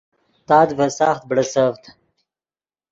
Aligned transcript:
تات 0.47 0.69
ڤے 0.77 0.87
ساخت 0.99 1.23
بڑیڅڤد 1.29 1.81